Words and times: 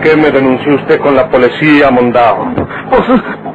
qué 0.00 0.16
me 0.16 0.30
denunció 0.30 0.74
usted 0.74 1.00
con 1.00 1.14
la 1.14 1.28
policía, 1.28 1.90
Mondao? 1.90 2.54
Pues, 2.90 3.02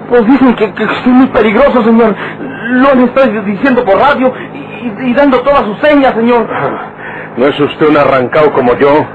pues 0.10 0.26
dicen 0.28 0.56
que, 0.56 0.74
que 0.74 0.84
es 0.84 1.08
muy 1.08 1.28
peligroso, 1.28 1.84
señor. 1.84 2.16
Lo 2.40 2.92
han 2.92 3.02
estado 3.02 3.42
diciendo 3.44 3.84
por 3.86 3.98
radio 3.98 4.34
y, 4.54 5.10
y 5.10 5.14
dando 5.14 5.40
todas 5.42 5.64
sus 5.64 5.80
señas, 5.80 6.14
señor. 6.16 6.48
¿No 7.38 7.48
es 7.48 7.60
usted 7.60 7.90
un 7.90 7.98
arrancado 7.98 8.52
como 8.54 8.76
yo? 8.78 9.06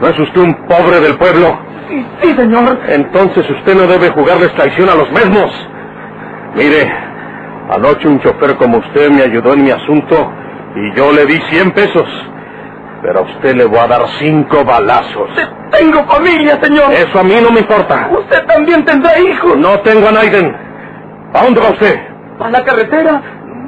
¿No 0.00 0.08
es 0.08 0.18
usted 0.18 0.40
un 0.40 0.54
pobre 0.66 1.00
del 1.00 1.16
pueblo? 1.16 1.58
Sí, 1.88 2.06
sí, 2.22 2.34
señor. 2.34 2.78
Entonces 2.88 3.48
usted 3.48 3.74
no 3.74 3.86
debe 3.86 4.10
jugarles 4.10 4.52
traición 4.54 4.88
a 4.88 4.94
los 4.94 5.10
mismos. 5.10 5.68
Mire, 6.56 6.92
anoche 7.70 8.08
un 8.08 8.20
chofer 8.20 8.56
como 8.56 8.78
usted 8.78 9.10
me 9.10 9.22
ayudó 9.22 9.54
en 9.54 9.64
mi 9.64 9.70
asunto 9.70 10.32
y 10.74 10.96
yo 10.96 11.12
le 11.12 11.24
di 11.26 11.38
100 11.50 11.70
pesos. 11.72 12.08
Pero 13.02 13.18
a 13.18 13.22
usted 13.22 13.56
le 13.56 13.64
voy 13.64 13.78
a 13.78 13.88
dar 13.88 14.02
cinco 14.20 14.64
balazos. 14.64 15.28
Tengo 15.72 16.04
familia, 16.04 16.58
señor. 16.62 16.92
Eso 16.92 17.18
a 17.18 17.24
mí 17.24 17.34
no 17.42 17.50
me 17.50 17.60
importa. 17.60 18.08
Usted 18.12 18.44
también 18.46 18.84
tendrá 18.84 19.18
hijos. 19.18 19.56
No 19.56 19.80
tengo 19.80 20.08
a 20.08 20.12
Naiden. 20.12 20.54
¿A 21.34 21.42
dónde 21.42 21.60
va 21.60 21.70
usted? 21.70 21.98
¿A 22.38 22.50
la 22.50 22.62
carretera? 22.64 23.20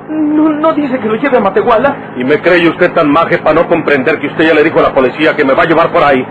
No, 0.09 0.51
no 0.51 0.73
dice 0.75 0.99
que 1.01 1.09
lo 1.09 1.17
lleve 1.17 1.39
a 1.39 1.41
Matehuala. 1.41 2.13
¿Y 2.17 2.25
me 2.25 2.41
cree 2.41 2.69
usted 2.69 2.93
tan 2.93 3.11
maje 3.11 3.39
para 3.39 3.63
no 3.63 3.67
comprender 3.69 4.21
que 4.21 4.29
usted 4.29 4.45
ya 4.49 4.55
le 4.55 4.63
dijo 4.63 4.79
a 4.79 4.83
la 4.83 4.95
policía 4.95 5.35
que 5.35 5.45
me 5.45 5.55
va 5.55 5.65
a 5.65 5.67
llevar 5.67 5.91
por 5.91 6.05
ahí? 6.05 6.25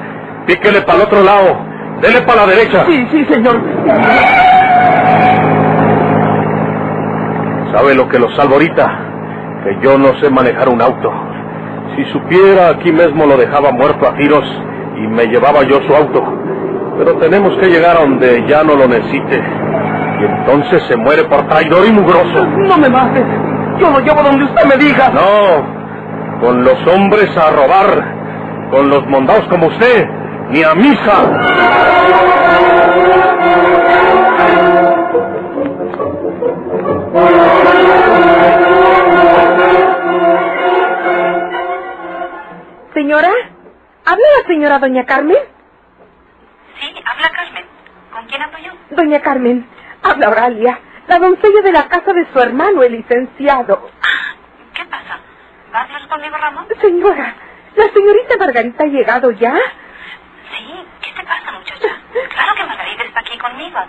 Píquele 0.46 0.82
para 0.84 1.00
el 1.00 1.04
otro 1.06 1.24
lado. 1.24 1.58
Dele 2.02 2.22
para 2.22 2.46
la 2.46 2.54
derecha. 2.54 2.86
Sí, 2.86 3.08
sí, 3.12 3.26
señor. 3.26 3.62
¿Sabe 7.76 7.96
lo 7.96 8.08
que 8.08 8.20
lo 8.20 8.30
salvo 8.36 8.54
ahorita? 8.54 9.00
Que 9.64 9.78
yo 9.82 9.98
no 9.98 10.14
sé 10.20 10.30
manejar 10.30 10.70
un 10.70 10.82
auto. 10.82 11.12
Si 11.96 12.06
supiera, 12.12 12.70
aquí 12.70 12.92
mismo 12.92 13.26
lo 13.26 13.38
dejaba 13.38 13.72
muerto 13.72 14.08
a 14.08 14.16
tiros 14.16 14.44
y 14.98 15.08
me 15.08 15.26
llevaba 15.28 15.64
yo 15.64 15.82
su 15.88 15.96
auto. 15.96 16.24
Pero 16.98 17.16
tenemos 17.18 17.56
que 17.58 17.68
llegar 17.68 17.98
a 17.98 18.02
donde 18.02 18.44
ya 18.48 18.64
no 18.64 18.76
lo 18.76 18.88
necesite. 18.88 19.44
Y 20.22 20.26
entonces 20.26 20.84
se 20.88 20.96
muere 20.96 21.24
por 21.26 21.48
traidor 21.48 21.86
y 21.88 21.92
mugroso. 21.92 22.46
No 22.46 22.78
me 22.78 22.90
mate. 22.90 23.24
Yo 23.80 23.90
lo 23.90 24.00
llevo 24.00 24.22
donde 24.24 24.46
usted 24.46 24.66
me 24.66 24.78
diga. 24.78 25.10
No, 25.10 25.84
con 26.40 26.64
los 26.64 26.88
hombres 26.88 27.36
a 27.38 27.52
robar, 27.52 28.70
con 28.72 28.90
los 28.90 29.06
mondados 29.08 29.48
como 29.50 29.68
usted, 29.68 30.08
ni 30.50 30.64
a 30.64 30.74
misa. 30.76 31.18
Señora, 37.14 37.93
señora 44.54 44.78
doña 44.78 45.04
Carmen? 45.06 45.44
Sí, 46.80 46.88
habla 47.10 47.30
Carmen. 47.32 47.66
¿Con 48.14 48.26
quién 48.28 48.42
hablo 48.44 48.58
yo? 48.60 48.72
Doña 48.96 49.20
Carmen, 49.20 49.68
habla 50.04 50.30
Oralia, 50.30 50.80
la 51.08 51.18
doncella 51.18 51.62
de 51.64 51.72
la 51.72 51.88
casa 51.88 52.14
de 52.14 52.28
su 52.32 52.40
hermano, 52.40 52.84
el 52.84 52.92
licenciado. 52.92 53.90
Ah, 54.04 54.36
¿qué 54.76 54.86
pasa? 54.86 55.18
¿Va 55.74 55.80
a 55.80 55.84
hablar 55.86 56.08
conmigo, 56.08 56.38
Ramón? 56.38 56.68
Señora, 56.80 57.34
¿la 57.76 57.86
señorita 57.96 58.38
Margarita 58.38 58.84
ha 58.84 58.88
llegado 58.88 59.32
ya? 59.32 59.56
Sí, 60.52 60.86
¿qué 61.02 61.10
te 61.20 61.24
pasa, 61.26 61.52
muchacha? 61.52 61.90
Claro 62.12 62.54
que 62.56 62.64
Margarita 62.66 63.04
está 63.06 63.20
aquí 63.22 63.38
conmigo. 63.40 63.80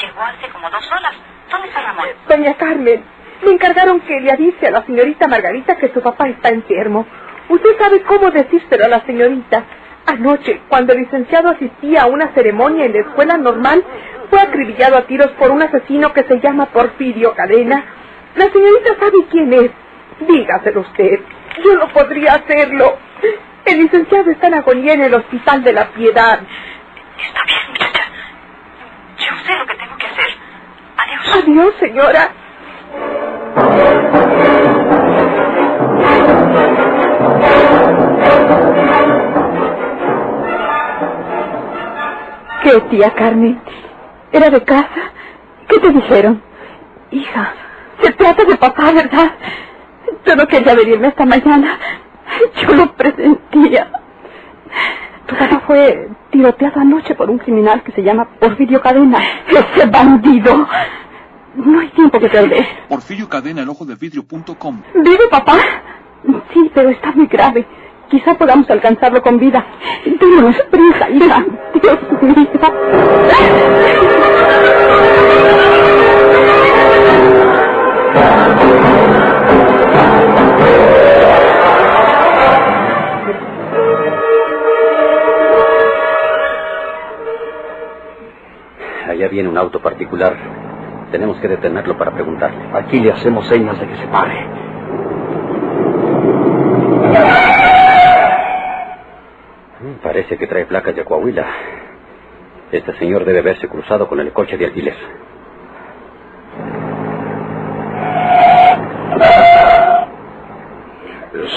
Llegó 0.00 0.22
hace 0.22 0.48
como 0.48 0.70
dos 0.70 0.90
horas. 0.90 1.14
¿Dónde 1.50 1.68
está 1.68 1.82
Ramón? 1.82 2.06
Doña 2.28 2.54
Carmen, 2.54 3.04
me 3.44 3.50
encargaron 3.52 4.00
que 4.00 4.20
le 4.20 4.32
avise 4.32 4.68
a 4.68 4.70
la 4.70 4.86
señorita 4.86 5.28
Margarita 5.28 5.76
que 5.76 5.92
su 5.92 6.00
papá 6.00 6.28
está 6.28 6.48
enfermo. 6.48 7.06
Usted 7.50 7.76
sabe 7.78 8.02
cómo 8.04 8.30
decírselo 8.30 8.86
a 8.86 8.88
la 8.88 9.00
señorita. 9.04 9.64
Anoche, 10.06 10.60
cuando 10.68 10.92
el 10.92 11.00
licenciado 11.00 11.50
asistía 11.50 12.02
a 12.02 12.06
una 12.06 12.32
ceremonia 12.34 12.84
en 12.84 12.92
la 12.92 13.00
escuela 13.00 13.36
normal, 13.38 13.82
fue 14.30 14.40
acribillado 14.40 14.96
a 14.96 15.06
tiros 15.06 15.28
por 15.38 15.50
un 15.50 15.62
asesino 15.62 16.12
que 16.12 16.24
se 16.24 16.40
llama 16.40 16.66
Porfirio 16.66 17.34
Cadena. 17.34 17.84
La 18.34 18.50
señorita 18.50 18.96
sabe 18.98 19.26
quién 19.30 19.52
es. 19.52 19.70
Dígaselo 20.20 20.80
usted. 20.80 21.20
Yo 21.64 21.76
no 21.76 21.88
podría 21.88 22.34
hacerlo. 22.34 22.98
El 23.64 23.78
licenciado 23.78 24.30
está 24.30 24.48
en 24.48 24.54
agonía 24.54 24.92
en 24.92 25.02
el 25.04 25.14
Hospital 25.14 25.62
de 25.64 25.72
la 25.72 25.88
Piedad. 25.88 26.40
Está 27.18 27.40
bien, 27.46 27.70
muchacha. 27.70 28.02
Yo 29.18 29.36
sé 29.46 29.58
lo 29.58 29.66
que 29.66 29.74
tengo 29.76 29.96
que 29.96 30.06
hacer. 30.06 30.36
Adiós. 30.98 31.42
Adiós, 31.42 31.74
señora. 31.80 32.30
¿Qué, 42.74 42.80
tía 42.80 43.14
Carmen? 43.14 43.60
¿Era 44.32 44.50
de 44.50 44.64
casa? 44.64 45.12
¿Qué 45.68 45.78
te 45.78 45.90
dijeron? 45.90 46.42
Hija, 47.12 47.54
se 48.02 48.10
trata 48.14 48.42
de 48.44 48.56
papá, 48.56 48.90
¿verdad? 48.90 49.30
Yo 50.26 50.34
no 50.34 50.44
quería 50.48 50.74
venirme 50.74 51.06
esta 51.06 51.24
mañana. 51.24 51.78
Yo 52.60 52.74
lo 52.74 52.92
presentía. 52.96 53.92
Tu 55.26 55.36
papá 55.36 55.62
fue 55.68 56.08
tiroteado 56.30 56.80
anoche 56.80 57.14
por 57.14 57.30
un 57.30 57.38
criminal 57.38 57.80
que 57.84 57.92
se 57.92 58.02
llama 58.02 58.28
Porfirio 58.40 58.80
Cadena. 58.82 59.18
¡Ese 59.46 59.86
bandido! 59.86 60.66
No 61.54 61.78
hay 61.78 61.88
tiempo 61.90 62.18
que 62.18 62.28
perder. 62.28 62.66
Porfirio 62.88 63.28
Cadena, 63.28 63.62
el 63.62 63.68
ojo 63.68 63.84
de 63.84 63.94
vidrio.com. 63.94 64.82
¿Vive 64.94 65.28
papá? 65.30 65.58
Sí, 66.52 66.72
pero 66.74 66.88
está 66.88 67.12
muy 67.12 67.28
grave. 67.28 67.64
Quizá 68.14 68.32
podamos 68.38 68.70
alcanzarlo 68.70 69.20
con 69.22 69.40
vida. 69.40 69.66
Démonos 70.06 70.54
prisa, 70.70 71.10
hija. 71.10 71.44
Dios 71.82 71.98
mío. 72.22 72.46
Allá 89.08 89.26
viene 89.26 89.48
un 89.48 89.58
auto 89.58 89.80
particular. 89.80 90.36
Tenemos 91.10 91.36
que 91.38 91.48
detenerlo 91.48 91.98
para 91.98 92.12
preguntarle. 92.12 92.64
Aquí 92.74 93.00
le 93.00 93.10
hacemos 93.10 93.48
señas 93.48 93.80
de 93.80 93.88
que 93.88 93.96
se 93.96 94.06
pare. 94.06 94.63
Parece 100.24 100.38
que 100.38 100.46
trae 100.46 100.64
placas 100.64 100.96
de 100.96 101.04
Coahuila. 101.04 101.44
Este 102.72 102.96
señor 102.96 103.26
debe 103.26 103.40
haberse 103.40 103.68
cruzado 103.68 104.08
con 104.08 104.20
el 104.20 104.32
coche 104.32 104.56
de 104.56 104.64
alquiler. 104.64 104.96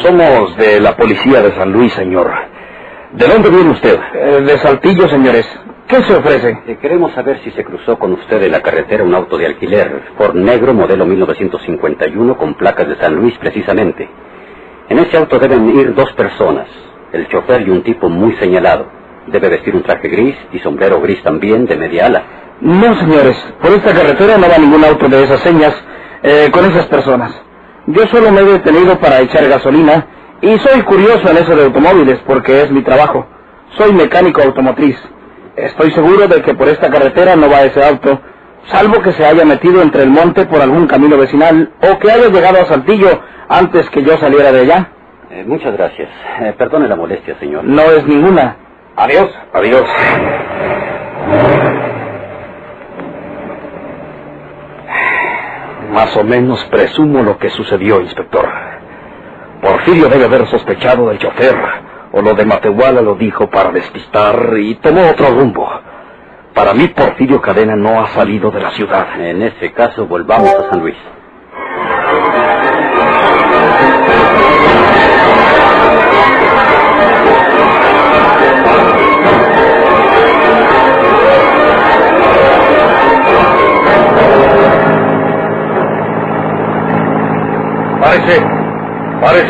Somos 0.02 0.58
de 0.58 0.82
la 0.82 0.98
policía 0.98 1.42
de 1.44 1.54
San 1.54 1.72
Luis, 1.72 1.94
señor. 1.94 2.30
¿De 3.14 3.26
dónde 3.26 3.50
viene 3.50 3.70
usted? 3.70 3.98
Eh, 4.14 4.42
de 4.42 4.58
Saltillo, 4.58 5.08
señores. 5.08 5.48
¿Qué 5.88 6.04
se 6.04 6.14
ofrece? 6.14 6.60
Eh, 6.68 6.78
queremos 6.82 7.14
saber 7.14 7.40
si 7.46 7.52
se 7.52 7.64
cruzó 7.64 7.98
con 7.98 8.12
usted 8.12 8.44
en 8.44 8.52
la 8.52 8.62
carretera 8.62 9.06
un 9.06 9.16
auto 9.16 9.38
de 9.38 9.46
alquiler, 9.46 10.10
Ford 10.18 10.36
negro, 10.36 10.74
modelo 10.74 11.06
1951, 11.06 12.38
con 12.38 12.56
placas 12.56 12.90
de 12.90 12.98
San 12.98 13.16
Luis 13.16 13.38
precisamente. 13.38 14.10
En 14.90 15.00
ese 15.00 15.16
auto 15.16 15.40
deben 15.40 15.70
ir 15.80 15.94
dos 15.96 16.12
personas, 16.14 16.68
el 17.14 17.28
chofer 17.28 17.62
y 17.68 17.70
un 17.70 17.84
tipo 17.84 18.10
muy 18.10 18.36
señalado. 18.38 18.88
Debe 19.28 19.50
vestir 19.50 19.76
un 19.76 19.84
traje 19.84 20.08
gris 20.08 20.36
y 20.54 20.60
sombrero 20.60 21.02
gris 21.02 21.22
también, 21.24 21.66
de 21.66 21.76
media 21.76 22.06
ala. 22.08 22.24
No, 22.62 22.98
señores. 23.00 23.36
Por 23.62 23.72
esta 23.72 23.94
carretera 23.94 24.38
no 24.38 24.48
va 24.50 24.58
ningún 24.58 24.84
auto 24.84 25.08
de 25.08 25.24
esas 25.24 25.42
señas 25.42 25.74
eh, 26.24 26.50
con 26.52 26.66
esas 26.66 26.88
personas. 26.88 27.34
Yo 27.88 28.06
solo 28.08 28.32
me 28.32 28.42
he 28.42 28.46
detenido 28.46 29.00
para 29.00 29.22
echar 29.22 29.48
gasolina 29.48 30.08
y 30.42 30.58
soy 30.60 30.82
curioso 30.82 31.30
en 31.30 31.38
eso 31.38 31.56
de 31.56 31.66
automóviles 31.66 32.20
porque 32.26 32.62
es 32.64 32.72
mi 32.72 32.82
trabajo. 32.84 33.26
Soy 33.78 33.94
mecánico 33.94 34.42
automotriz. 34.42 34.98
Estoy 35.56 35.92
seguro 35.92 36.28
de 36.28 36.42
que 36.42 36.54
por 36.54 36.68
esta 36.68 36.90
carretera 36.90 37.36
no 37.36 37.50
va 37.50 37.64
ese 37.64 37.84
auto, 37.84 38.20
salvo 38.68 39.02
que 39.02 39.14
se 39.14 39.26
haya 39.26 39.46
metido 39.46 39.82
entre 39.82 40.04
el 40.04 40.10
monte 40.10 40.46
por 40.46 40.62
algún 40.62 40.88
camino 40.88 41.18
vecinal 41.18 41.72
o 41.82 41.98
que 41.98 42.12
haya 42.12 42.30
llegado 42.30 42.62
a 42.62 42.66
Saltillo 42.66 43.22
antes 43.50 43.90
que 43.90 44.04
yo 44.04 44.18
saliera 44.18 44.52
de 44.52 44.62
allá. 44.62 44.92
Eh, 45.38 45.44
muchas 45.46 45.72
gracias. 45.74 46.10
Eh, 46.42 46.56
perdone 46.58 46.88
la 46.88 46.96
molestia, 46.96 47.38
señor. 47.40 47.64
No 47.64 47.84
es 47.84 48.04
ninguna. 48.08 48.56
Adiós. 48.96 49.30
Adiós. 49.54 49.86
Más 55.92 56.18
o 56.18 56.24
menos 56.24 56.64
presumo 56.72 57.22
lo 57.22 57.38
que 57.38 57.52
sucedió, 57.52 58.02
inspector. 58.02 58.50
Porfirio 59.62 60.10
debe 60.10 60.26
haber 60.26 60.48
sospechado 60.48 61.10
del 61.10 61.20
chofer, 61.20 61.56
o 62.14 62.22
lo 62.24 62.34
de 62.34 62.46
Matehuala 62.46 63.02
lo 63.02 63.14
dijo 63.14 63.48
para 63.48 63.72
despistar 63.72 64.54
y 64.58 64.74
tomó 64.76 65.08
otro 65.08 65.30
rumbo. 65.30 65.70
Para 66.56 66.74
mí, 66.74 66.88
Porfirio 66.88 67.40
Cadena 67.42 67.76
no 67.76 68.02
ha 68.02 68.08
salido 68.08 68.50
de 68.50 68.60
la 68.60 68.72
ciudad. 68.72 69.22
En 69.22 69.44
ese 69.44 69.72
caso, 69.74 70.08
volvamos 70.08 70.52
a 70.52 70.72
San 70.72 70.80
Luis. 70.80 70.98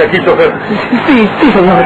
Aquí, 0.06 0.24
chofer. 0.26 0.54
Sí, 1.08 1.30
sí, 1.42 1.52
señor. 1.52 1.86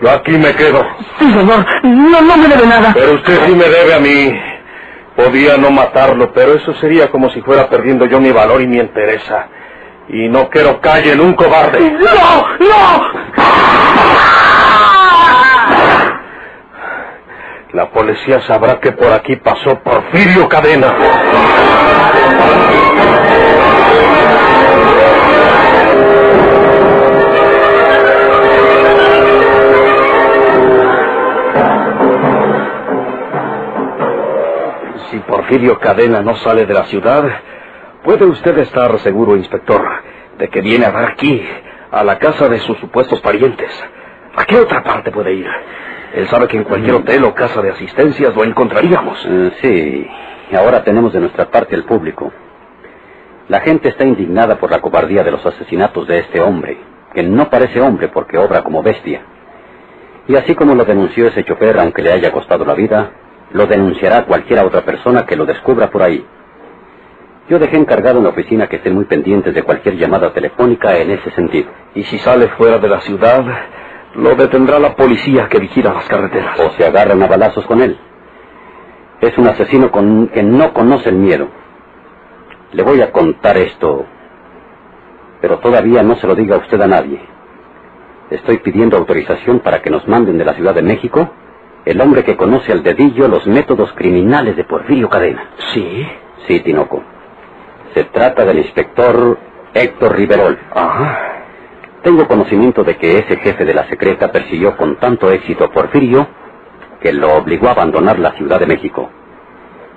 Yo 0.00 0.10
aquí 0.10 0.32
me 0.32 0.54
quedo. 0.54 0.86
Sí, 1.18 1.32
señor. 1.32 1.64
No, 1.82 2.20
no 2.20 2.36
me 2.36 2.48
debe 2.48 2.66
nada. 2.66 2.92
Pero 2.94 3.14
usted 3.14 3.46
sí 3.46 3.54
me 3.54 3.64
debe 3.64 3.94
a 3.94 3.98
mí. 3.98 4.40
Podía 5.16 5.56
no 5.56 5.70
matarlo, 5.70 6.30
pero 6.34 6.52
eso 6.54 6.74
sería 6.74 7.10
como 7.10 7.30
si 7.30 7.40
fuera 7.40 7.70
perdiendo 7.70 8.04
yo 8.06 8.20
mi 8.20 8.32
valor 8.32 8.60
y 8.60 8.66
mi 8.66 8.78
entereza. 8.78 9.48
Y 10.08 10.28
no 10.28 10.50
quiero 10.50 10.80
calle 10.80 11.12
en 11.12 11.20
un 11.20 11.32
cobarde. 11.34 11.80
¡No! 11.80 12.46
¡No! 12.58 13.10
La 17.76 17.90
policía 17.90 18.40
sabrá 18.40 18.80
que 18.80 18.92
por 18.92 19.12
aquí 19.12 19.36
pasó 19.36 19.78
Porfirio 19.80 20.48
Cadena. 20.48 20.94
Si 35.10 35.18
Porfirio 35.18 35.78
Cadena 35.78 36.22
no 36.22 36.34
sale 36.36 36.64
de 36.64 36.72
la 36.72 36.84
ciudad, 36.84 37.24
puede 38.02 38.24
usted 38.24 38.56
estar 38.56 38.98
seguro, 39.00 39.36
inspector, 39.36 39.82
de 40.38 40.48
que 40.48 40.62
viene 40.62 40.86
a 40.86 40.92
dar 40.92 41.04
aquí, 41.10 41.46
a 41.90 42.02
la 42.02 42.18
casa 42.18 42.48
de 42.48 42.58
sus 42.60 42.78
supuestos 42.78 43.20
parientes. 43.20 43.70
¿A 44.34 44.46
qué 44.46 44.56
otra 44.60 44.82
parte 44.82 45.10
puede 45.10 45.34
ir? 45.34 45.46
Él 46.16 46.26
sabe 46.28 46.48
que 46.48 46.56
en 46.56 46.64
cualquier 46.64 46.94
hotel 46.94 47.24
o 47.24 47.34
casa 47.34 47.60
de 47.60 47.72
asistencias 47.72 48.34
lo 48.34 48.42
encontraríamos. 48.42 49.22
Eh, 49.28 49.50
sí, 49.60 50.06
y 50.50 50.56
ahora 50.56 50.82
tenemos 50.82 51.12
de 51.12 51.20
nuestra 51.20 51.50
parte 51.50 51.76
el 51.76 51.84
público. 51.84 52.32
La 53.48 53.60
gente 53.60 53.90
está 53.90 54.02
indignada 54.04 54.56
por 54.56 54.70
la 54.70 54.80
cobardía 54.80 55.22
de 55.22 55.30
los 55.30 55.44
asesinatos 55.44 56.08
de 56.08 56.20
este 56.20 56.40
hombre, 56.40 56.78
que 57.12 57.22
no 57.22 57.50
parece 57.50 57.82
hombre 57.82 58.08
porque 58.08 58.38
obra 58.38 58.62
como 58.62 58.82
bestia. 58.82 59.20
Y 60.26 60.36
así 60.36 60.54
como 60.54 60.74
lo 60.74 60.86
denunció 60.86 61.26
ese 61.26 61.44
chofer, 61.44 61.78
aunque 61.78 62.00
le 62.00 62.12
haya 62.12 62.32
costado 62.32 62.64
la 62.64 62.72
vida, 62.72 63.10
lo 63.52 63.66
denunciará 63.66 64.24
cualquiera 64.24 64.64
otra 64.64 64.86
persona 64.86 65.26
que 65.26 65.36
lo 65.36 65.44
descubra 65.44 65.90
por 65.90 66.02
ahí. 66.02 66.26
Yo 67.50 67.58
dejé 67.58 67.76
encargado 67.76 68.18
en 68.18 68.24
la 68.24 68.30
oficina 68.30 68.68
que 68.68 68.76
estén 68.76 68.94
muy 68.94 69.04
pendientes 69.04 69.54
de 69.54 69.62
cualquier 69.62 69.96
llamada 69.98 70.32
telefónica 70.32 70.96
en 70.96 71.10
ese 71.10 71.30
sentido. 71.32 71.68
Y 71.94 72.04
si 72.04 72.18
sale 72.20 72.48
fuera 72.56 72.78
de 72.78 72.88
la 72.88 73.00
ciudad, 73.02 73.44
lo 74.16 74.34
detendrá 74.34 74.78
la 74.78 74.96
policía 74.96 75.48
que 75.48 75.58
vigila 75.58 75.92
las 75.92 76.06
carreteras. 76.06 76.58
O 76.60 76.70
se 76.70 76.84
agarran 76.84 77.22
a 77.22 77.26
balazos 77.26 77.66
con 77.66 77.80
él. 77.80 77.98
Es 79.20 79.36
un 79.38 79.46
asesino 79.46 79.90
con, 79.90 80.28
que 80.28 80.42
no 80.42 80.72
conoce 80.72 81.10
el 81.10 81.16
miedo. 81.16 81.48
Le 82.72 82.82
voy 82.82 83.00
a 83.00 83.12
contar 83.12 83.56
esto, 83.56 84.04
pero 85.40 85.58
todavía 85.58 86.02
no 86.02 86.16
se 86.16 86.26
lo 86.26 86.34
diga 86.34 86.56
usted 86.56 86.80
a 86.80 86.86
nadie. 86.86 87.20
Estoy 88.30 88.58
pidiendo 88.58 88.96
autorización 88.96 89.60
para 89.60 89.80
que 89.80 89.90
nos 89.90 90.06
manden 90.08 90.36
de 90.36 90.44
la 90.44 90.54
Ciudad 90.54 90.74
de 90.74 90.82
México 90.82 91.30
el 91.84 92.00
hombre 92.00 92.24
que 92.24 92.36
conoce 92.36 92.72
al 92.72 92.82
dedillo 92.82 93.28
los 93.28 93.46
métodos 93.46 93.92
criminales 93.92 94.56
de 94.56 94.64
Porfirio 94.64 95.08
Cadena. 95.08 95.50
¿Sí? 95.72 96.06
Sí, 96.46 96.60
Tinoco. 96.60 97.02
Se 97.94 98.04
trata 98.04 98.44
del 98.44 98.58
inspector 98.58 99.38
Héctor 99.72 100.16
Riverol. 100.16 100.58
Ajá. 100.74 101.25
Tengo 102.06 102.28
conocimiento 102.28 102.84
de 102.84 102.96
que 102.98 103.18
ese 103.18 103.36
jefe 103.38 103.64
de 103.64 103.74
la 103.74 103.88
secreta 103.88 104.30
persiguió 104.30 104.76
con 104.76 104.94
tanto 105.00 105.28
éxito 105.32 105.64
a 105.64 105.72
Porfirio 105.72 106.28
que 107.00 107.12
lo 107.12 107.34
obligó 107.34 107.66
a 107.66 107.72
abandonar 107.72 108.20
la 108.20 108.30
Ciudad 108.34 108.60
de 108.60 108.66
México. 108.66 109.10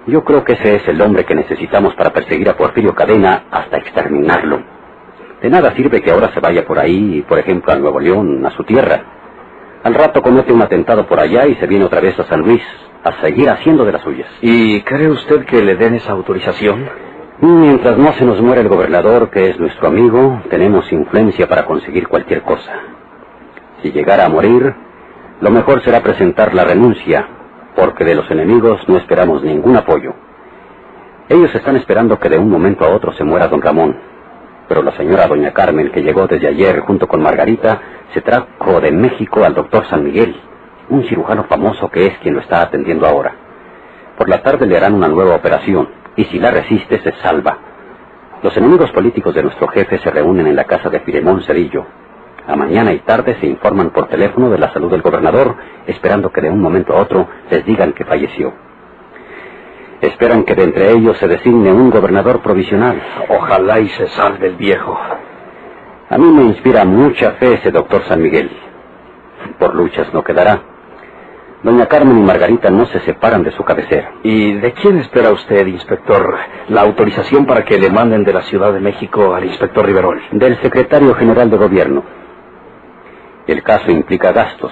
Yo 0.07 0.23
creo 0.23 0.43
que 0.43 0.53
ese 0.53 0.77
es 0.77 0.87
el 0.87 0.99
hombre 1.01 1.23
que 1.23 1.35
necesitamos 1.35 1.93
para 1.93 2.11
perseguir 2.11 2.49
a 2.49 2.57
Porfirio 2.57 2.95
Cadena 2.95 3.43
hasta 3.51 3.77
exterminarlo. 3.77 4.59
De 5.39 5.51
nada 5.51 5.75
sirve 5.75 6.01
que 6.01 6.09
ahora 6.09 6.31
se 6.33 6.39
vaya 6.39 6.65
por 6.65 6.79
ahí, 6.79 7.23
por 7.29 7.37
ejemplo, 7.37 7.73
a 7.73 7.75
Nuevo 7.75 7.99
León, 7.99 8.43
a 8.43 8.49
su 8.49 8.63
tierra. 8.63 9.03
Al 9.83 9.93
rato 9.93 10.23
comete 10.23 10.51
un 10.51 10.63
atentado 10.63 11.05
por 11.05 11.19
allá 11.19 11.45
y 11.45 11.57
se 11.57 11.67
viene 11.67 11.85
otra 11.85 12.01
vez 12.01 12.19
a 12.19 12.23
San 12.23 12.39
Luis 12.39 12.63
a 13.03 13.21
seguir 13.21 13.51
haciendo 13.51 13.85
de 13.85 13.91
las 13.91 14.01
suyas. 14.01 14.31
¿Y 14.41 14.81
cree 14.81 15.09
usted 15.09 15.45
que 15.45 15.61
le 15.61 15.75
den 15.75 15.93
esa 15.93 16.13
autorización? 16.13 16.89
Mientras 17.41 17.97
no 17.97 18.11
se 18.13 18.25
nos 18.25 18.41
muera 18.41 18.59
el 18.59 18.67
gobernador, 18.67 19.29
que 19.29 19.49
es 19.49 19.57
nuestro 19.57 19.87
amigo, 19.87 20.41
tenemos 20.49 20.91
influencia 20.91 21.47
para 21.47 21.65
conseguir 21.65 22.09
cualquier 22.09 22.41
cosa. 22.41 22.73
Si 23.81 23.93
llegara 23.93 24.25
a 24.25 24.29
morir, 24.29 24.75
lo 25.39 25.49
mejor 25.49 25.81
será 25.81 26.01
presentar 26.01 26.53
la 26.53 26.65
renuncia, 26.65 27.25
porque 27.77 28.03
de 28.03 28.15
los 28.15 28.29
enemigos 28.29 28.81
no 28.89 28.97
esperamos 28.97 29.41
ningún 29.41 29.77
apoyo. 29.77 30.15
Ellos 31.29 31.55
están 31.55 31.77
esperando 31.77 32.19
que 32.19 32.27
de 32.27 32.37
un 32.37 32.49
momento 32.49 32.83
a 32.83 32.89
otro 32.89 33.13
se 33.13 33.23
muera 33.23 33.47
don 33.47 33.61
Ramón, 33.61 33.95
pero 34.67 34.83
la 34.83 34.91
señora 34.97 35.27
doña 35.27 35.53
Carmen, 35.53 35.91
que 35.93 36.03
llegó 36.03 36.27
desde 36.27 36.47
ayer 36.47 36.81
junto 36.81 37.07
con 37.07 37.21
Margarita, 37.21 37.79
se 38.13 38.19
trajo 38.19 38.81
de 38.81 38.91
México 38.91 39.45
al 39.45 39.53
doctor 39.53 39.85
San 39.85 40.03
Miguel, 40.03 40.35
un 40.89 41.05
cirujano 41.05 41.45
famoso 41.45 41.89
que 41.89 42.05
es 42.05 42.17
quien 42.17 42.33
lo 42.33 42.41
está 42.41 42.63
atendiendo 42.63 43.07
ahora. 43.07 43.33
Por 44.17 44.27
la 44.27 44.43
tarde 44.43 44.65
le 44.65 44.75
harán 44.75 44.93
una 44.93 45.07
nueva 45.07 45.35
operación, 45.35 45.98
y 46.19 46.25
si 46.25 46.37
la 46.37 46.51
resiste 46.51 46.99
se 46.99 47.13
salva. 47.21 47.57
Los 48.43 48.55
enemigos 48.57 48.91
políticos 48.91 49.33
de 49.33 49.41
nuestro 49.41 49.69
jefe 49.69 49.99
se 49.99 50.11
reúnen 50.11 50.47
en 50.47 50.55
la 50.57 50.65
casa 50.65 50.89
de 50.89 50.99
Filemón 50.99 51.43
Cedillo. 51.43 51.85
A 52.45 52.57
mañana 52.57 52.91
y 52.91 52.99
tarde 52.99 53.37
se 53.39 53.47
informan 53.47 53.91
por 53.91 54.09
teléfono 54.09 54.49
de 54.49 54.57
la 54.57 54.73
salud 54.73 54.91
del 54.91 55.01
gobernador, 55.01 55.55
esperando 55.87 56.29
que 56.29 56.41
de 56.41 56.49
un 56.49 56.59
momento 56.59 56.93
a 56.93 56.99
otro 56.99 57.25
les 57.49 57.63
digan 57.65 57.93
que 57.93 58.03
falleció. 58.03 58.51
Esperan 60.01 60.43
que 60.43 60.55
de 60.55 60.63
entre 60.63 60.91
ellos 60.91 61.17
se 61.19 61.27
designe 61.29 61.71
un 61.71 61.89
gobernador 61.89 62.41
provisional. 62.41 63.01
Ojalá 63.29 63.79
y 63.79 63.87
se 63.87 64.09
salve 64.09 64.47
el 64.47 64.55
viejo. 64.57 64.99
A 66.09 66.17
mí 66.17 66.27
me 66.33 66.43
inspira 66.43 66.83
mucha 66.83 67.31
fe 67.33 67.53
ese 67.53 67.71
doctor 67.71 68.03
San 68.09 68.21
Miguel. 68.21 68.51
Por 69.57 69.73
luchas 69.73 70.13
no 70.13 70.21
quedará. 70.21 70.78
Doña 71.61 71.87
Carmen 71.87 72.17
y 72.17 72.21
Margarita 72.21 72.69
no 72.69 72.85
se 72.85 73.01
separan 73.01 73.43
de 73.43 73.51
su 73.51 73.63
cabecera. 73.63 74.13
¿Y 74.23 74.53
de 74.53 74.71
quién 74.71 74.97
espera 74.99 75.31
usted, 75.31 75.67
inspector, 75.67 76.37
la 76.69 76.81
autorización 76.81 77.45
para 77.45 77.65
que 77.65 77.77
le 77.77 77.89
manden 77.89 78.23
de 78.23 78.31
la 78.31 78.43
Ciudad 78.43 78.71
de 78.71 78.79
México 78.79 79.35
al 79.35 79.43
inspector 79.43 79.85
Riverol? 79.85 80.21
Del 80.31 80.57
secretario 80.61 81.13
general 81.15 81.49
de 81.49 81.57
gobierno. 81.57 82.03
El 83.45 83.61
caso 83.61 83.91
implica 83.91 84.31
gastos, 84.31 84.71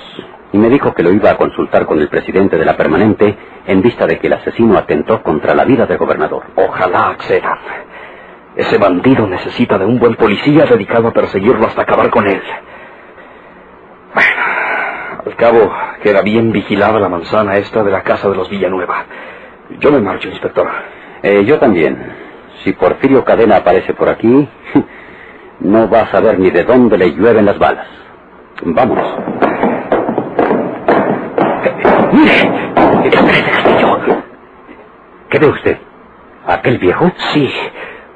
y 0.54 0.58
me 0.58 0.70
dijo 0.70 0.94
que 0.94 1.04
lo 1.04 1.12
iba 1.12 1.32
a 1.32 1.36
consultar 1.36 1.86
con 1.86 2.00
el 2.00 2.08
presidente 2.08 2.58
de 2.58 2.64
la 2.64 2.78
permanente 2.78 3.38
en 3.66 3.82
vista 3.82 4.08
de 4.08 4.18
que 4.18 4.28
el 4.28 4.34
asesino 4.34 4.78
atentó 4.78 5.22
contra 5.24 5.54
la 5.54 5.66
vida 5.66 5.86
del 5.88 5.98
gobernador. 5.98 6.44
Ojalá 6.56 7.10
accedan. 7.10 7.58
Ese 8.56 8.78
bandido 8.78 9.28
necesita 9.28 9.78
de 9.78 9.86
un 9.86 10.00
buen 10.00 10.16
policía 10.16 10.66
dedicado 10.66 11.10
a 11.10 11.14
perseguirlo 11.14 11.68
hasta 11.68 11.82
acabar 11.82 12.10
con 12.10 12.26
él. 12.28 12.42
Bueno, 14.14 14.57
al 15.28 15.36
cabo, 15.36 15.72
queda 16.02 16.22
bien 16.22 16.52
vigilada 16.54 17.00
la 17.00 17.10
manzana 17.10 17.58
esta 17.58 17.84
de 17.84 17.92
la 17.92 18.02
casa 18.02 18.30
de 18.30 18.36
los 18.36 18.50
Villanueva. 18.50 19.06
Yo 19.80 19.92
me 19.92 20.00
marcho, 20.00 20.30
inspector. 20.30 20.68
Eh, 21.22 21.44
yo 21.46 21.60
también. 21.60 21.98
Si 22.64 22.72
Porfirio 22.74 23.24
Cadena 23.26 23.58
aparece 23.58 23.94
por 23.94 24.08
aquí, 24.10 24.48
no 25.60 25.90
va 25.90 26.02
a 26.02 26.12
saber 26.12 26.40
ni 26.40 26.50
de 26.50 26.64
dónde 26.64 26.98
le 26.98 27.12
llueven 27.12 27.46
las 27.46 27.60
balas. 27.60 27.88
Vámonos. 28.64 29.08
¡Mire! 32.14 32.58
¿Qué 35.30 35.40
ve 35.40 35.48
usted? 35.48 35.78
¿Aquel 36.46 36.78
viejo? 36.78 37.12
Sí. 37.34 37.52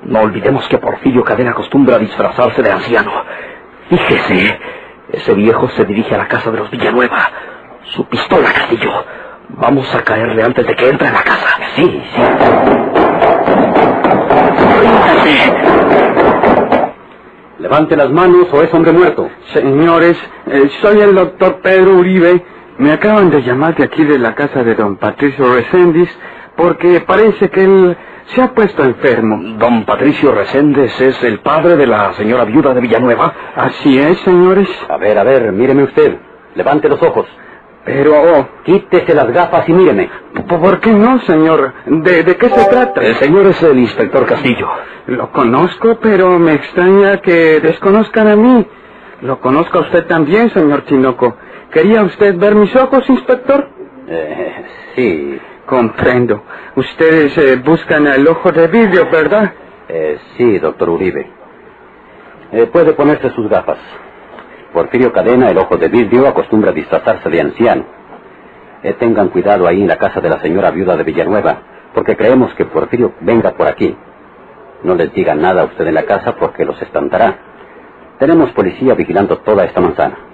No 0.03 0.21
olvidemos 0.21 0.65
que 0.69 0.77
Porfirio 0.77 1.23
Cadena 1.25 1.51
acostumbra 1.51 1.97
a 1.97 1.99
disfrazarse 1.99 2.61
de 2.61 2.71
anciano. 2.71 3.11
Fíjese, 3.89 4.59
ese 5.11 5.33
viejo 5.33 5.69
se 5.69 5.85
dirige 5.85 6.15
a 6.15 6.19
la 6.19 6.27
casa 6.27 6.51
de 6.51 6.57
los 6.57 6.71
Villanueva. 6.71 7.29
Su 7.83 8.05
pistola, 8.07 8.51
Castillo. 8.51 8.91
Vamos 9.49 9.93
a 9.93 10.01
caerle 10.03 10.43
antes 10.43 10.65
de 10.65 10.75
que 10.75 10.89
entre 10.89 11.07
en 11.07 11.13
la 11.13 11.23
casa. 11.23 11.47
Sí, 11.75 12.03
sí. 12.13 12.21
Levante 17.59 17.95
las 17.95 18.09
manos 18.09 18.47
o 18.51 18.61
es 18.61 18.73
hombre 18.73 18.91
muerto. 18.91 19.29
Señores, 19.53 20.17
eh, 20.47 20.69
soy 20.81 20.99
el 21.01 21.13
doctor 21.13 21.59
Pedro 21.61 21.93
Uribe. 21.95 22.43
Me 22.77 22.91
acaban 22.91 23.29
de 23.29 23.41
llamar 23.43 23.75
de 23.75 23.83
aquí 23.83 24.03
de 24.03 24.17
la 24.17 24.33
casa 24.33 24.63
de 24.63 24.75
don 24.75 24.95
Patricio 24.95 25.53
Reséndiz 25.53 26.09
porque 26.55 27.01
parece 27.01 27.49
que 27.49 27.63
él 27.63 27.97
se 28.33 28.41
ha 28.41 28.53
puesto 28.53 28.83
enfermo. 28.83 29.57
Don 29.57 29.85
Patricio 29.85 30.33
Reséndez 30.33 30.99
es 31.01 31.23
el 31.23 31.39
padre 31.39 31.75
de 31.75 31.87
la 31.87 32.13
señora 32.13 32.45
viuda 32.45 32.73
de 32.73 32.81
Villanueva. 32.81 33.33
Así 33.55 33.97
es, 33.99 34.19
señores. 34.19 34.69
A 34.89 34.97
ver, 34.97 35.17
a 35.17 35.23
ver, 35.23 35.51
míreme 35.51 35.83
usted. 35.83 36.17
Levante 36.55 36.89
los 36.89 37.01
ojos. 37.01 37.27
Pero, 37.83 38.47
Quítese 38.63 39.13
las 39.15 39.31
gafas 39.31 39.67
y 39.67 39.73
míreme. 39.73 40.09
¿por 40.47 40.79
qué 40.79 40.91
no, 40.91 41.19
señor? 41.21 41.73
¿De, 41.85 42.23
de 42.23 42.37
qué 42.37 42.49
se 42.49 42.69
trata? 42.69 43.01
El 43.01 43.15
señor 43.15 43.47
es 43.47 43.61
el 43.63 43.79
inspector 43.79 44.25
Castillo. 44.25 44.67
Lo 45.07 45.31
conozco, 45.31 45.97
pero 45.99 46.37
me 46.37 46.53
extraña 46.53 47.17
que 47.17 47.59
desconozcan 47.59 48.27
a 48.27 48.35
mí. 48.35 48.67
Lo 49.21 49.39
conozco 49.39 49.79
a 49.79 49.81
usted 49.81 50.05
también, 50.05 50.49
señor 50.51 50.85
Chinoco. 50.85 51.35
¿Quería 51.71 52.03
usted 52.03 52.37
ver 52.37 52.55
mis 52.55 52.75
ojos, 52.75 53.09
inspector? 53.09 53.67
Eh, 54.07 54.65
sí. 54.95 55.39
Comprendo. 55.65 56.43
Ustedes 56.75 57.37
eh, 57.37 57.55
buscan 57.57 58.07
al 58.07 58.27
ojo 58.27 58.51
de 58.51 58.67
vidrio, 58.67 59.09
¿verdad? 59.09 59.53
Eh, 59.87 60.17
sí, 60.35 60.59
doctor 60.59 60.89
Uribe. 60.89 61.29
Eh, 62.51 62.67
puede 62.67 62.93
ponerse 62.93 63.29
sus 63.31 63.47
gafas. 63.49 63.77
Porfirio 64.73 65.11
Cadena, 65.11 65.49
el 65.49 65.57
ojo 65.57 65.77
de 65.77 65.87
vidrio, 65.87 66.27
acostumbra 66.27 66.71
disfrazarse 66.71 67.29
de 67.29 67.41
anciano. 67.41 67.85
Tengan 68.99 69.29
cuidado 69.29 69.67
ahí 69.67 69.81
en 69.81 69.87
la 69.87 69.97
casa 69.97 70.21
de 70.21 70.29
la 70.29 70.39
señora 70.39 70.71
viuda 70.71 70.97
de 70.97 71.03
Villanueva, 71.03 71.57
porque 71.93 72.17
creemos 72.17 72.51
que 72.55 72.65
Porfirio 72.65 73.13
venga 73.19 73.51
por 73.51 73.67
aquí. 73.67 73.95
No 74.83 74.95
les 74.95 75.13
diga 75.13 75.35
nada 75.35 75.61
a 75.61 75.65
usted 75.65 75.85
en 75.85 75.93
la 75.93 76.03
casa 76.03 76.35
porque 76.35 76.65
los 76.65 76.81
espantará. 76.81 77.37
Tenemos 78.17 78.51
policía 78.51 78.95
vigilando 78.95 79.37
toda 79.39 79.65
esta 79.65 79.81
manzana. 79.81 80.30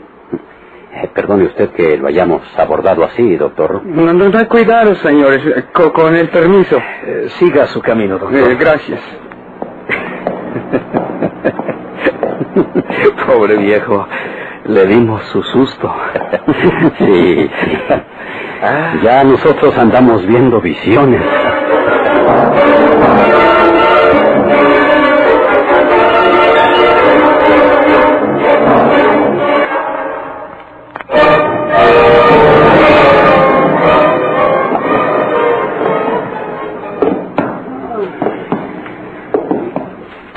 Eh, 1.04 1.10
perdone 1.14 1.46
usted 1.46 1.70
que 1.72 1.98
lo 1.98 2.08
hayamos 2.08 2.42
abordado 2.58 3.04
así, 3.04 3.36
doctor. 3.36 3.82
No, 3.86 4.12
no, 4.14 4.30
no, 4.30 4.48
cuidado, 4.48 4.96
señores. 4.96 5.46
Eh, 5.46 5.66
co- 5.74 5.92
con 5.94 6.16
el 6.16 6.30
permiso. 6.30 6.78
Eh, 6.78 7.28
siga 7.40 7.68
su 7.68 7.82
camino, 7.82 8.18
doctor. 8.18 8.52
Eh, 8.52 8.56
gracias. 8.56 9.02
Pobre 13.28 13.58
viejo, 13.58 14.08
le 14.66 14.86
dimos 14.88 15.22
su 15.26 15.44
susto. 15.44 15.94
Sí, 16.98 17.50
sí. 17.62 17.78
Ya 19.04 19.24
nosotros 19.24 19.78
andamos 19.78 20.26
viendo 20.26 20.60
visiones. 20.62 21.22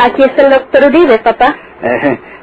Aquí 0.02 0.22
está 0.22 0.42
el 0.46 0.50
doctor 0.50 0.84
Uribe, 0.88 1.18
papá. 1.18 1.54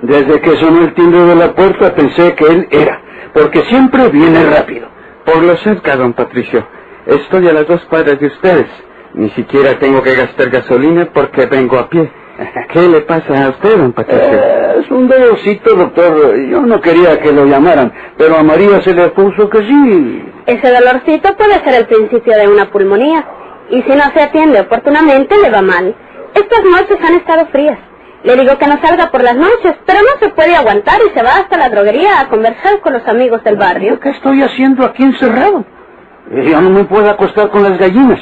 Desde 0.04 0.42
que 0.42 0.58
sonó 0.58 0.84
el 0.84 0.94
timbre 0.94 1.22
de 1.22 1.36
la 1.36 1.54
puerta 1.54 1.96
pensé 1.96 2.36
que 2.36 2.46
él 2.46 2.68
era, 2.70 3.02
porque 3.34 3.62
siempre 3.62 4.10
viene 4.10 4.44
rápido. 4.46 4.88
Por 5.26 5.44
lo 5.44 5.58
cerca, 5.58 5.96
don 5.96 6.14
Patricio. 6.14 6.68
Estoy 7.08 7.48
a 7.48 7.54
las 7.54 7.68
dos 7.68 7.84
cuadras 7.86 8.20
de 8.20 8.28
ustedes. 8.28 8.68
Ni 9.14 9.30
siquiera 9.32 9.80
tengo 9.80 10.04
que 10.04 10.16
gastar 10.16 10.50
gasolina 10.52 11.10
porque 11.12 11.48
vengo 11.48 11.80
a 11.80 11.90
pie. 11.90 12.12
¿Qué 12.70 12.82
le 12.88 13.02
pasa 13.02 13.46
a 13.46 13.50
usted, 13.50 13.78
don 13.78 13.92
Patricio? 13.94 14.34
Eh, 14.34 14.76
es 14.82 14.92
un 14.92 15.08
dolorcito, 15.08 15.76
doctor. 15.76 16.36
Yo 16.38 16.62
no 16.62 16.80
quería 16.80 17.20
que 17.20 17.32
lo 17.32 17.46
llamaran, 17.46 17.92
pero 18.18 18.38
a 18.38 18.44
María 18.44 18.82
se 18.84 18.94
le 18.94 19.08
puso 19.10 19.50
que 19.50 19.60
sí. 19.64 20.24
Ese 20.46 20.72
dolorcito 20.72 21.36
puede 21.36 21.56
ser 21.64 21.74
el 21.74 21.88
principio 21.88 22.38
de 22.38 22.48
una 22.48 22.70
pulmonía. 22.70 23.26
Y 23.72 23.82
si 23.82 23.90
no 23.90 24.04
se 24.14 24.22
atiende 24.22 24.62
oportunamente, 24.62 25.36
le 25.42 25.50
va 25.50 25.62
mal. 25.62 25.96
Estas 26.38 26.64
noches 26.66 26.98
han 27.04 27.16
estado 27.16 27.48
frías. 27.48 27.80
Le 28.24 28.36
digo 28.36 28.58
que 28.58 28.68
no 28.68 28.80
salga 28.82 29.10
por 29.10 29.24
las 29.24 29.36
noches, 29.36 29.76
pero 29.86 30.00
no 30.02 30.20
se 30.20 30.30
puede 30.30 30.56
aguantar 30.56 31.00
y 31.02 31.18
se 31.18 31.24
va 31.24 31.32
hasta 31.38 31.58
la 31.58 31.70
droguería 31.70 32.20
a 32.20 32.30
conversar 32.30 32.80
con 32.82 32.94
los 32.94 33.08
amigos 33.08 33.44
del 33.44 33.58
barrio. 33.58 34.00
¿Qué 34.00 34.10
estoy 34.10 34.44
haciendo 34.44 34.86
aquí 34.86 35.04
encerrado? 35.04 35.66
Yo 36.32 36.62
no 36.62 36.70
me 36.70 36.84
puedo 36.84 37.10
acostar 37.10 37.50
con 37.50 37.64
las 37.64 37.78
gallinas. 37.80 38.20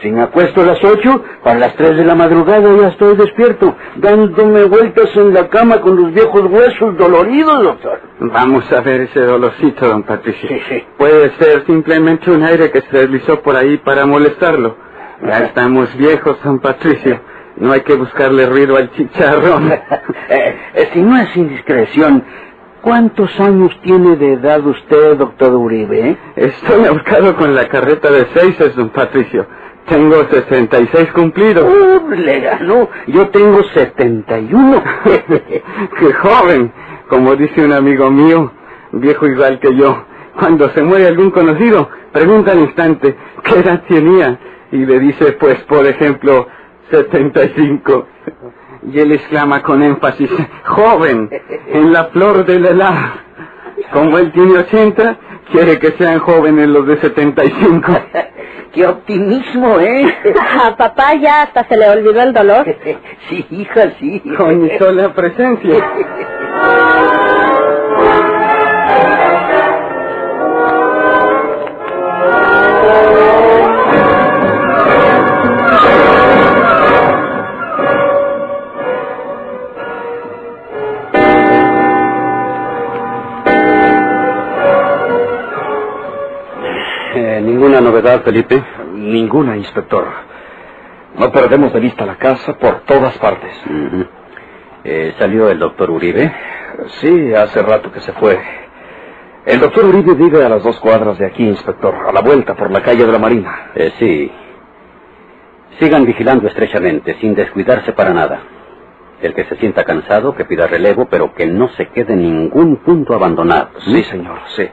Si 0.00 0.10
me 0.10 0.22
acuesto 0.22 0.62
a 0.62 0.64
las 0.64 0.82
ocho, 0.82 1.22
para 1.44 1.60
las 1.60 1.76
tres 1.76 1.96
de 1.96 2.04
la 2.04 2.16
madrugada 2.16 2.68
ya 2.80 2.88
estoy 2.88 3.16
despierto, 3.16 3.76
dándome 3.94 4.64
vueltas 4.64 5.14
en 5.14 5.32
la 5.32 5.48
cama 5.48 5.80
con 5.80 5.94
los 5.94 6.12
viejos 6.12 6.42
huesos 6.50 6.96
doloridos, 6.96 7.62
doctor. 7.62 8.00
Vamos 8.18 8.72
a 8.72 8.80
ver 8.80 9.02
ese 9.02 9.20
dolorcito, 9.20 9.86
don 9.86 10.02
Patricio. 10.02 10.48
Sí, 10.48 10.60
sí. 10.68 10.84
Puede 10.98 11.30
ser 11.38 11.64
simplemente 11.66 12.32
un 12.32 12.42
aire 12.42 12.72
que 12.72 12.80
se 12.80 12.98
deslizó 12.98 13.40
por 13.42 13.54
ahí 13.54 13.76
para 13.78 14.04
molestarlo. 14.04 14.76
Ya 15.24 15.38
estamos 15.44 15.94
viejos, 15.96 16.36
don 16.42 16.58
Patricio. 16.58 17.20
No 17.56 17.72
hay 17.72 17.82
que 17.82 17.94
buscarle 17.94 18.46
ruido 18.46 18.76
al 18.76 18.90
chicharrón. 18.92 19.72
Eh, 20.28 20.56
eh, 20.74 20.88
si 20.94 21.02
no 21.02 21.16
es 21.18 21.36
indiscreción, 21.36 22.24
¿cuántos 22.80 23.38
años 23.38 23.78
tiene 23.82 24.16
de 24.16 24.34
edad 24.34 24.64
usted, 24.64 25.16
doctor 25.18 25.52
Uribe? 25.54 26.10
eh? 26.10 26.16
Estoy 26.36 26.86
ahorcado 26.86 27.36
con 27.36 27.54
la 27.54 27.68
carreta 27.68 28.10
de 28.10 28.26
seis, 28.32 28.56
don 28.74 28.88
Patricio. 28.88 29.46
Tengo 29.86 30.24
66 30.30 31.12
cumplidos. 31.12 31.64
Uh, 31.64 32.10
le 32.12 32.40
ganó. 32.40 32.88
Yo 33.08 33.28
tengo 33.28 33.62
71. 33.62 34.82
¡Qué 35.98 36.12
joven! 36.14 36.72
Como 37.08 37.36
dice 37.36 37.62
un 37.64 37.72
amigo 37.72 38.10
mío, 38.10 38.52
viejo 38.92 39.26
igual 39.26 39.58
que 39.58 39.74
yo. 39.76 40.04
Cuando 40.38 40.70
se 40.70 40.82
muere 40.82 41.08
algún 41.08 41.30
conocido, 41.30 41.90
pregunta 42.12 42.52
al 42.52 42.60
instante 42.60 43.16
qué 43.42 43.58
edad 43.58 43.82
tenía. 43.86 44.38
Y 44.70 44.86
le 44.86 44.98
dice, 45.00 45.32
pues, 45.32 45.58
por 45.64 45.84
ejemplo, 45.84 46.46
75. 46.92 48.06
Y 48.92 48.98
él 48.98 49.12
exclama 49.12 49.62
con 49.62 49.82
énfasis, 49.82 50.30
joven, 50.64 51.30
en 51.68 51.92
la 51.92 52.04
flor 52.06 52.44
de 52.44 52.60
la 52.60 52.70
edad. 52.70 52.94
Como 53.92 54.18
él 54.18 54.32
tiene 54.32 54.58
80, 54.58 55.16
quiere 55.50 55.78
que 55.78 55.92
sean 55.92 56.18
jóvenes 56.20 56.68
los 56.68 56.86
de 56.86 57.00
75. 57.00 57.92
¡Qué 58.72 58.86
optimismo, 58.86 59.78
eh! 59.80 60.14
A 60.64 60.74
papá 60.76 61.14
ya 61.14 61.42
hasta 61.42 61.64
se 61.68 61.76
le 61.76 61.90
olvidó 61.90 62.22
el 62.22 62.32
dolor. 62.32 62.64
sí, 63.28 63.46
hija, 63.50 63.92
sí. 64.00 64.22
Con 64.36 64.62
mi 64.62 64.70
sola 64.78 65.12
presencia. 65.12 65.74
¿Ninguna 87.72 87.90
novedad, 87.90 88.22
Felipe? 88.22 88.62
Ninguna, 88.92 89.56
inspector. 89.56 90.04
No 91.18 91.32
perdemos 91.32 91.72
de 91.72 91.80
vista 91.80 92.04
la 92.04 92.16
casa 92.16 92.52
por 92.58 92.80
todas 92.80 93.16
partes. 93.16 93.50
Eh, 94.84 95.14
¿Salió 95.18 95.48
el 95.48 95.58
doctor 95.58 95.90
Uribe? 95.90 96.30
Sí, 97.00 97.32
hace 97.32 97.62
rato 97.62 97.90
que 97.90 98.00
se 98.00 98.12
fue. 98.12 98.38
El 99.46 99.58
doctor 99.58 99.86
Uribe 99.86 100.12
vive 100.12 100.44
a 100.44 100.50
las 100.50 100.62
dos 100.62 100.78
cuadras 100.80 101.16
de 101.16 101.24
aquí, 101.24 101.44
inspector, 101.48 101.94
a 101.94 102.12
la 102.12 102.20
vuelta 102.20 102.54
por 102.54 102.70
la 102.70 102.82
calle 102.82 103.06
de 103.06 103.12
la 103.12 103.18
Marina. 103.18 103.70
Eh, 103.74 103.92
sí. 103.98 104.30
Sigan 105.80 106.04
vigilando 106.04 106.48
estrechamente, 106.48 107.16
sin 107.22 107.34
descuidarse 107.34 107.94
para 107.94 108.12
nada. 108.12 108.42
El 109.22 109.32
que 109.32 109.46
se 109.46 109.56
sienta 109.56 109.84
cansado, 109.84 110.34
que 110.34 110.44
pida 110.44 110.66
relevo, 110.66 111.06
pero 111.08 111.32
que 111.32 111.46
no 111.46 111.68
se 111.68 111.88
quede 111.88 112.16
ningún 112.16 112.82
punto 112.84 113.14
abandonado. 113.14 113.70
Sí, 113.86 114.02
señor, 114.04 114.40
sí. 114.56 114.68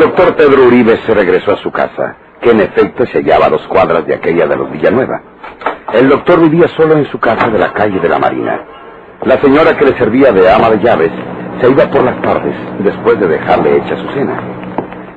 Doctor 0.00 0.34
Pedro 0.34 0.64
Uribe 0.64 0.96
se 1.04 1.12
regresó 1.12 1.52
a 1.52 1.56
su 1.58 1.70
casa, 1.70 2.16
que 2.40 2.50
en 2.50 2.60
efecto 2.60 3.04
se 3.06 3.18
hallaba 3.18 3.46
a 3.46 3.50
dos 3.50 3.66
cuadras 3.68 4.06
de 4.06 4.14
aquella 4.14 4.46
de 4.46 4.56
los 4.56 4.70
Villanueva. 4.70 5.20
El 5.92 6.08
doctor 6.08 6.40
vivía 6.40 6.68
solo 6.68 6.96
en 6.96 7.04
su 7.10 7.18
casa 7.20 7.48
de 7.48 7.58
la 7.58 7.72
calle 7.74 8.00
de 8.00 8.08
la 8.08 8.18
Marina. 8.18 8.64
La 9.24 9.38
señora 9.40 9.76
que 9.76 9.84
le 9.84 9.98
servía 9.98 10.32
de 10.32 10.50
ama 10.50 10.70
de 10.70 10.78
llaves 10.78 11.12
se 11.60 11.70
iba 11.70 11.84
por 11.90 12.02
las 12.02 12.20
tardes, 12.22 12.54
después 12.78 13.20
de 13.20 13.28
dejarle 13.28 13.76
hecha 13.76 13.96
su 13.96 14.08
cena. 14.14 14.40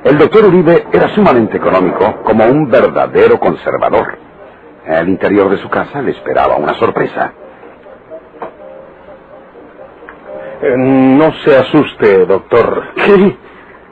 El 0.04 0.18
doctor 0.18 0.44
Uribe 0.44 0.86
era 0.92 1.08
sumamente 1.14 1.56
económico, 1.56 2.22
como 2.22 2.44
un 2.44 2.68
verdadero 2.70 3.40
conservador. 3.40 4.18
En 4.84 4.94
el 4.96 5.08
interior 5.08 5.48
de 5.48 5.56
su 5.56 5.70
casa 5.70 6.02
le 6.02 6.10
esperaba 6.10 6.56
una 6.56 6.74
sorpresa. 6.74 7.32
Eh, 10.60 10.74
no 10.76 11.32
se 11.42 11.56
asuste, 11.56 12.26
doctor. 12.26 12.82
¿Qué? 12.96 13.36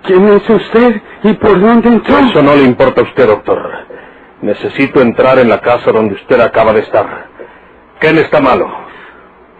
¿Quién 0.04 0.28
es 0.28 0.48
usted 0.48 1.00
y 1.22 1.32
por 1.34 1.60
dónde 1.60 1.88
entró? 1.88 2.18
Eso 2.18 2.42
no 2.42 2.54
le 2.54 2.64
importa 2.64 3.00
a 3.02 3.04
usted, 3.04 3.26
doctor. 3.26 3.70
Necesito 4.40 5.00
entrar 5.00 5.38
en 5.38 5.48
la 5.48 5.60
casa 5.60 5.92
donde 5.92 6.14
usted 6.14 6.40
acaba 6.40 6.72
de 6.72 6.80
estar. 6.80 7.28
¿Qué 8.00 8.12
le 8.12 8.22
está 8.22 8.40
malo? 8.40 8.68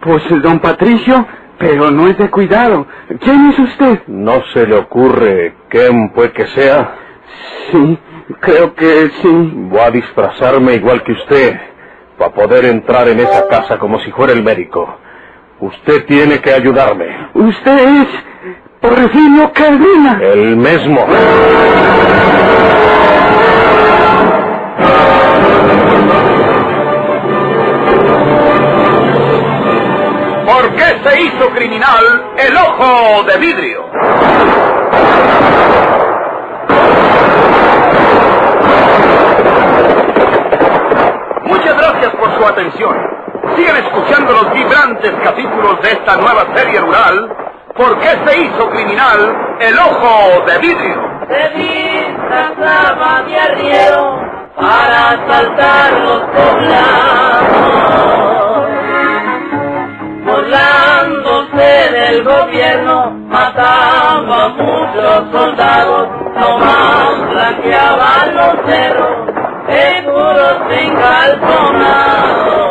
Pues 0.00 0.22
don 0.42 0.58
Patricio, 0.58 1.24
pero 1.58 1.92
no 1.92 2.08
es 2.08 2.18
de 2.18 2.28
cuidado. 2.28 2.86
¿Quién 3.20 3.50
es 3.50 3.58
usted? 3.60 4.02
¿No 4.08 4.42
se 4.52 4.66
le 4.66 4.74
ocurre 4.74 5.54
quién 5.68 6.10
puede 6.10 6.32
que 6.32 6.48
sea? 6.48 6.96
Sí, 7.70 7.98
creo 8.40 8.74
que 8.74 9.10
sí. 9.22 9.52
Voy 9.54 9.78
a 9.78 9.90
disfrazarme 9.92 10.74
igual 10.74 11.04
que 11.04 11.12
usted 11.12 11.56
para 12.18 12.32
poder 12.32 12.64
entrar 12.64 13.06
en 13.08 13.20
esa 13.20 13.46
casa 13.46 13.78
como 13.78 14.00
si 14.00 14.10
fuera 14.10 14.32
el 14.32 14.42
médico. 14.42 14.98
Usted 15.60 16.04
tiene 16.06 16.40
que 16.40 16.52
ayudarme. 16.52 17.28
Usted 17.34 18.02
es 18.02 18.08
por 18.82 18.94
Porfirio 18.96 19.52
Cadena. 19.52 20.18
El 20.20 20.56
mismo. 20.56 21.06
¿Por 30.46 30.74
qué 30.74 31.08
se 31.08 31.22
hizo 31.22 31.48
criminal 31.54 32.24
el 32.36 32.56
ojo 32.56 33.22
de 33.22 33.38
vidrio? 33.38 33.86
Muchas 41.44 41.76
gracias 41.76 42.14
por 42.16 42.36
su 42.36 42.46
atención. 42.46 42.96
Sigan 43.56 43.76
escuchando 43.76 44.32
los 44.32 44.52
vibrantes 44.52 45.12
capítulos 45.22 45.80
de 45.82 45.92
esta 45.92 46.16
nueva 46.16 46.46
serie 46.56 46.80
rural 46.80 47.41
¿Por 47.76 47.98
qué 48.00 48.08
se 48.26 48.38
hizo 48.38 48.68
criminal 48.68 49.56
el 49.60 49.78
ojo 49.78 50.44
de 50.46 50.58
vidrio? 50.58 51.00
Se 51.26 51.48
disfrazaba 51.56 53.22
de 53.22 53.40
arriero 53.40 54.20
para 54.56 55.10
asaltar 55.10 55.92
los 56.00 56.20
poblados. 56.20 57.62
Burlándose 60.26 61.90
del 61.92 62.24
gobierno, 62.24 63.10
mataba 63.28 64.48
muchos 64.48 65.30
soldados, 65.32 66.08
nomás 66.34 67.30
blanqueaban 67.30 68.34
los 68.34 68.54
cerros, 68.66 69.32
seguros 69.66 70.58
encalzonados. 70.70 72.61